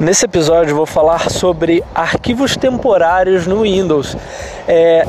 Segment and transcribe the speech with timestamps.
[0.00, 4.16] Nesse episódio vou falar sobre arquivos temporários no Windows.
[4.66, 5.06] É,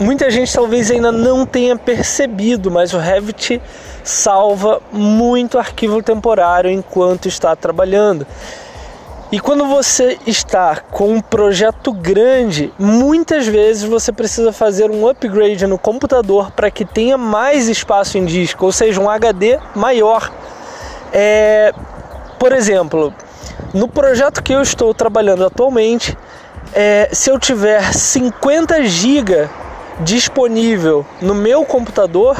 [0.00, 3.60] muita gente talvez ainda não tenha percebido, mas o Revit
[4.02, 8.26] salva muito arquivo temporário enquanto está trabalhando.
[9.30, 15.66] E quando você está com um projeto grande, muitas vezes você precisa fazer um upgrade
[15.66, 20.32] no computador para que tenha mais espaço em disco, ou seja, um HD maior.
[21.12, 21.74] É,
[22.38, 23.12] por exemplo,
[23.74, 26.16] no projeto que eu estou trabalhando atualmente,
[26.72, 29.48] é, se eu tiver 50 GB
[30.00, 32.36] disponível no meu computador,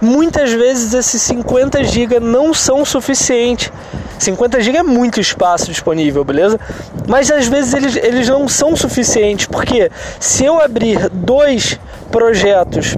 [0.00, 3.70] muitas vezes esses 50 GB não são suficientes.
[4.18, 6.58] 50 GB é muito espaço disponível, beleza?
[7.06, 11.78] Mas às vezes eles, eles não são suficientes, porque se eu abrir dois
[12.10, 12.96] projetos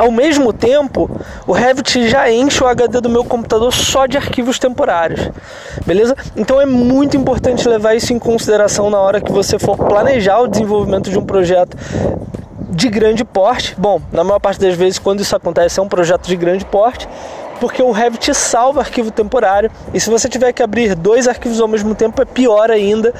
[0.00, 1.10] ao mesmo tempo,
[1.46, 5.30] o Revit já enche o HD do meu computador só de arquivos temporários,
[5.84, 6.16] beleza?
[6.34, 10.48] Então é muito importante levar isso em consideração na hora que você for planejar o
[10.48, 11.76] desenvolvimento de um projeto
[12.70, 13.74] de grande porte.
[13.76, 17.06] Bom, na maior parte das vezes, quando isso acontece, é um projeto de grande porte,
[17.60, 21.68] porque o Revit salva arquivo temporário e se você tiver que abrir dois arquivos ao
[21.68, 23.12] mesmo tempo, é pior ainda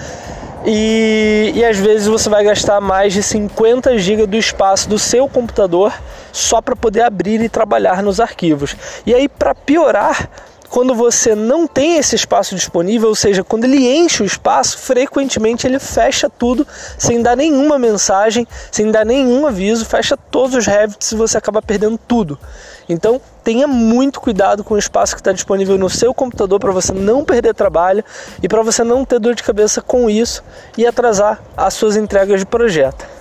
[0.67, 5.29] e, e às vezes você vai gastar mais de 50 GB do espaço do seu
[5.29, 5.93] computador
[6.33, 8.77] só para poder abrir e trabalhar nos arquivos.
[9.07, 10.29] E aí, para piorar,
[10.71, 15.67] quando você não tem esse espaço disponível, ou seja, quando ele enche o espaço, frequentemente
[15.67, 21.11] ele fecha tudo sem dar nenhuma mensagem, sem dar nenhum aviso, fecha todos os Revits
[21.11, 22.39] e você acaba perdendo tudo.
[22.89, 26.93] Então, tenha muito cuidado com o espaço que está disponível no seu computador para você
[26.93, 28.05] não perder trabalho
[28.43, 30.43] e para você não ter dor de cabeça com isso
[30.79, 33.20] e atrasar as suas entregas de projeto.